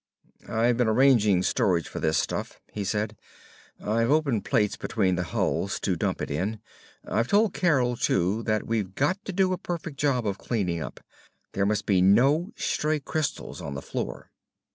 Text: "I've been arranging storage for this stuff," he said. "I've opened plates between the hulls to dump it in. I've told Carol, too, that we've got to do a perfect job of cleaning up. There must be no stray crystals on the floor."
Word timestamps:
"I've 0.49 0.77
been 0.77 0.87
arranging 0.87 1.43
storage 1.43 1.87
for 1.87 1.99
this 1.99 2.17
stuff," 2.17 2.59
he 2.73 2.83
said. 2.83 3.15
"I've 3.79 4.09
opened 4.09 4.45
plates 4.45 4.75
between 4.75 5.13
the 5.13 5.21
hulls 5.29 5.79
to 5.81 5.95
dump 5.95 6.23
it 6.23 6.31
in. 6.31 6.59
I've 7.05 7.27
told 7.27 7.53
Carol, 7.53 7.95
too, 7.95 8.41
that 8.45 8.65
we've 8.65 8.95
got 8.95 9.23
to 9.25 9.31
do 9.31 9.53
a 9.53 9.59
perfect 9.59 9.99
job 9.99 10.25
of 10.25 10.39
cleaning 10.39 10.81
up. 10.81 11.01
There 11.51 11.67
must 11.67 11.85
be 11.85 12.01
no 12.01 12.49
stray 12.55 12.99
crystals 12.99 13.61
on 13.61 13.75
the 13.75 13.81
floor." 13.83 14.31